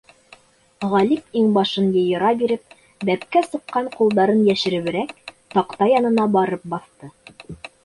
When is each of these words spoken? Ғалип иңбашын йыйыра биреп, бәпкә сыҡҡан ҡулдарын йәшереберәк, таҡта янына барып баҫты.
Ғалип 0.93 1.35
иңбашын 1.41 1.91
йыйыра 1.91 2.31
биреп, 2.39 2.73
бәпкә 3.11 3.45
сыҡҡан 3.49 3.91
ҡулдарын 3.99 4.43
йәшереберәк, 4.49 5.15
таҡта 5.57 5.93
янына 5.95 6.29
барып 6.41 6.69
баҫты. 6.75 7.15